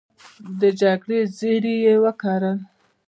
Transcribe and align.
د 0.59 0.61
جګړې 0.81 1.19
زړي 1.37 1.75
یې 1.85 1.95
وکرل 2.03 2.57